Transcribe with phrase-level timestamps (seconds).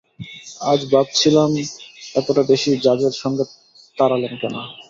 [0.63, 1.51] আজ ভাবছিলেম,
[2.15, 3.43] এতটা বেশি ঝাঁজের সঙ্গে
[3.97, 4.55] তাড়ালেম কেন।